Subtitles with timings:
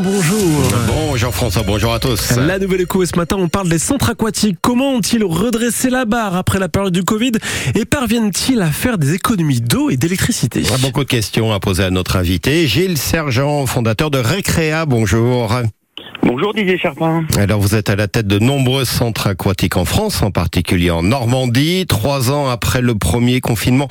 [0.00, 0.62] bonjour.
[0.86, 2.36] Bon, Jean-François, bonjour à tous.
[2.36, 4.56] La nouvelle écho, et ce matin, on parle des centres aquatiques.
[4.60, 7.32] Comment ont-ils redressé la barre après la période du Covid
[7.74, 11.90] et parviennent-ils à faire des économies d'eau et d'électricité Beaucoup de questions à poser à
[11.90, 14.86] notre invité, Gilles Sergent, fondateur de Récréa.
[14.86, 15.54] Bonjour.
[16.22, 17.24] Bonjour Didier Charpin.
[17.38, 21.02] Alors vous êtes à la tête de nombreux centres aquatiques en France, en particulier en
[21.02, 23.88] Normandie, trois ans après le premier confinement.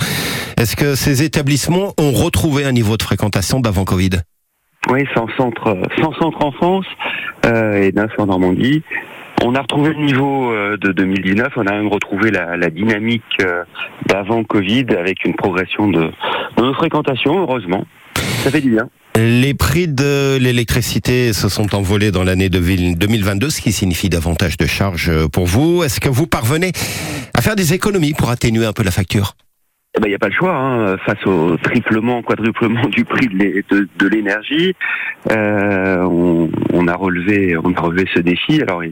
[0.58, 4.12] Est-ce que ces établissements ont retrouvé un niveau de fréquentation d'avant Covid?
[4.88, 6.86] Oui, 100 centres, 100 centres en France
[7.46, 8.82] euh, et 9 en Normandie.
[9.44, 13.24] On a retrouvé le niveau euh, de 2019, on a même retrouvé la, la dynamique
[13.42, 13.64] euh,
[14.08, 16.12] d'avant Covid avec une progression de,
[16.58, 17.86] de nos fréquentations, heureusement.
[18.16, 18.90] Ça fait du bien.
[19.16, 24.66] Les prix de l'électricité se sont envolés dans l'année 2022, ce qui signifie davantage de
[24.66, 25.84] charges pour vous.
[25.84, 26.72] Est-ce que vous parvenez
[27.34, 29.36] à faire des économies pour atténuer un peu la facture?
[29.98, 34.76] Il n'y a pas le choix hein, face au triplement, quadruplement du prix de l'énergie.
[35.32, 38.62] Euh, on, on, a relevé, on a relevé ce défi.
[38.62, 38.84] Alors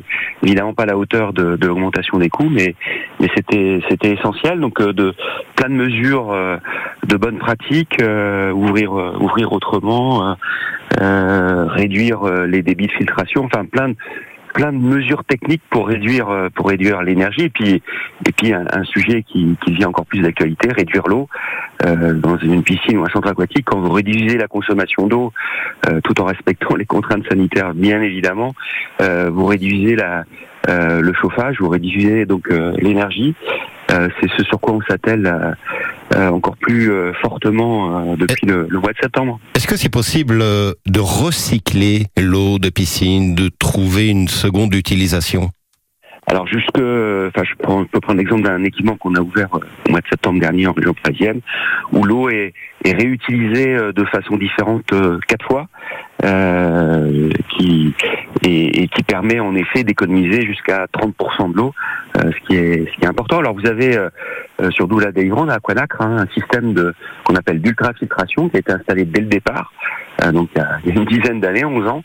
[0.41, 2.75] évidemment pas à la hauteur de, de l'augmentation des coûts, mais
[3.19, 4.59] mais c'était c'était essentiel.
[4.59, 5.13] Donc euh, de
[5.55, 6.57] plein de mesures, euh,
[7.05, 10.35] de bonnes pratiques, euh, ouvrir ouvrir autrement,
[10.99, 13.95] réduire les débits de filtration, enfin plein de
[14.57, 17.43] plein de mesures techniques pour réduire euh, pour réduire l'énergie.
[17.43, 17.83] Et puis
[18.25, 21.29] et puis un, sujet qui, qui devient encore plus d'actualité réduire l'eau
[21.85, 23.65] euh, dans une piscine ou un centre aquatique.
[23.65, 25.31] Quand vous réduisez la consommation d'eau
[25.87, 28.55] euh, tout en respectant les contraintes sanitaires bien évidemment
[28.99, 30.23] vous réduisez la
[30.67, 32.49] le chauffage vous réduisez donc
[32.79, 33.35] l'énergie.
[33.89, 35.51] C'est ce sur quoi on s'attelle euh,
[36.15, 39.39] encore plus euh, fortement euh, depuis le, mois de septembre.
[39.55, 45.49] Est-ce que c'est possible de recycler l'eau de piscine, de trouver une seconde utilisation?
[46.29, 50.07] Alors jusque, enfin je, peux prendre l'exemple d'un équipement qu'on a ouvert au mois de
[50.09, 51.39] septembre dernier en région parisienne,
[51.93, 54.91] où l'eau est, est, réutilisée de façon différente
[55.25, 55.69] quatre fois,
[56.25, 57.93] euh, qui
[58.43, 61.73] et, et, qui permet en effet d'économiser jusqu'à 30% de l'eau,
[62.15, 63.39] ce qui est ce qui est important.
[63.39, 63.97] Alors vous avez
[64.59, 66.93] euh, sur Doula Deivrand, à Aquanacre, hein, un système de
[67.23, 69.71] qu'on appelle d'ultrafiltration qui a été installé dès le départ,
[70.23, 72.01] euh, donc il y, a, une dizaine d'années, 11 ans,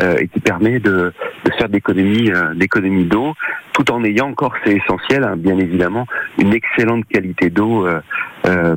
[0.00, 1.12] euh, et qui permet de,
[1.44, 3.34] de faire d'économie d'économie d'eau,
[3.72, 6.06] tout en ayant encore, c'est essentiel, hein, bien évidemment,
[6.38, 7.88] une excellente qualité d'eau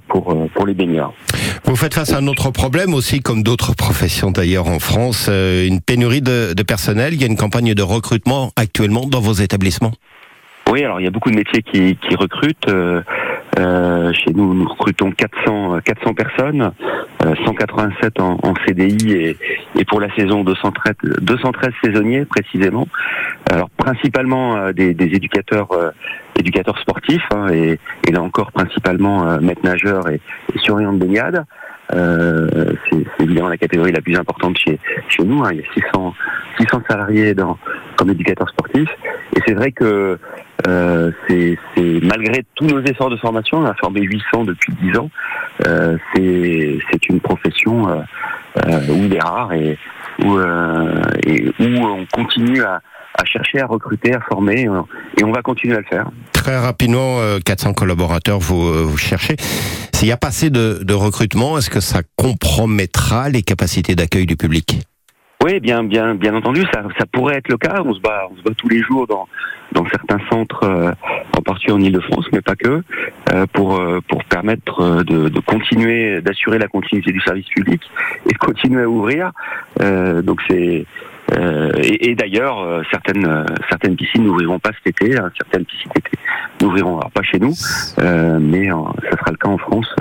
[0.07, 1.13] pour pour les baigneurs.
[1.65, 5.81] Vous faites face à un autre problème aussi, comme d'autres professions d'ailleurs en France, une
[5.81, 7.13] pénurie de, de personnel.
[7.13, 9.93] Il y a une campagne de recrutement actuellement dans vos établissements.
[10.69, 12.67] Oui, alors il y a beaucoup de métiers qui, qui recrutent.
[12.67, 13.01] Euh,
[14.13, 16.71] chez nous, nous recrutons 400, 400 personnes,
[17.21, 19.37] 187 euh, en, en CDI et,
[19.75, 22.87] et, pour la saison 213, 213 saisonniers précisément.
[23.51, 25.69] Alors principalement des, des, éducateurs,
[26.37, 30.21] éducateurs sportifs hein, et, et, là encore principalement maîtres nageurs et,
[30.53, 31.45] et surveillants de baignade.
[31.93, 35.43] Euh, c'est évidemment la catégorie la plus importante chez, chez nous.
[35.43, 35.49] Hein.
[35.53, 36.13] Il y a 600,
[36.59, 37.57] 600 salariés dans,
[37.95, 38.89] comme éducateurs sportifs.
[39.35, 40.19] Et c'est vrai que
[40.69, 41.57] euh, c'est
[42.03, 45.09] malgré tous nos efforts de formation, on a formé 800 depuis 10 ans.
[45.65, 49.77] Euh, c'est une profession euh, où il est rare et
[50.23, 52.81] où, on continue à,
[53.17, 54.67] à, chercher, à recruter, à former,
[55.17, 56.09] et on va continuer à le faire.
[56.33, 59.35] Très rapidement, 400 collaborateurs, vous, vous cherchez.
[59.93, 64.25] S'il n'y a pas assez de, de recrutement, est-ce que ça compromettra les capacités d'accueil
[64.25, 64.79] du public?
[65.41, 67.81] Oui, bien, bien, bien entendu, ça, ça pourrait être le cas.
[67.85, 69.25] On se bat, on se bat tous les jours dans,
[69.71, 70.91] dans certains centres, euh,
[71.37, 72.83] en particulier en Ile-de-France, mais pas que,
[73.31, 77.81] euh, pour euh, pour permettre de, de continuer, d'assurer la continuité du service public
[78.25, 79.31] et de continuer à ouvrir.
[80.23, 80.85] donc c'est
[81.77, 85.91] et, et d'ailleurs, certaines certaines piscines n'ouvriront pas cet été, hein, certaines piscines
[86.61, 87.53] n'ouvriront pas chez nous,
[88.41, 89.95] mais ça sera le cas en France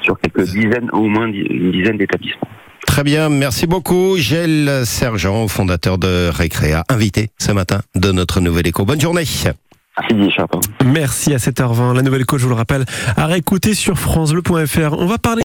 [0.00, 2.48] sur quelques dizaines, au moins une dizaine d'établissements.
[2.92, 4.18] Très bien, merci beaucoup.
[4.18, 8.84] Gilles Sergent, fondateur de Récréa, invité ce matin de notre Nouvelle Écho.
[8.84, 9.24] Bonne journée.
[10.84, 11.94] Merci à 7h20.
[11.96, 12.84] La Nouvelle Écho, je vous le rappelle,
[13.16, 14.92] à réécouter sur francebleu.fr.
[14.98, 15.40] On va parler